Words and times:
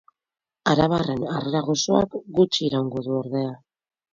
Arabarren 0.71 1.27
harrera 1.33 1.61
goxoak 1.67 2.17
gutxi 2.39 2.67
iraungo 2.71 3.07
du, 3.11 3.15
ordea. 3.23 3.57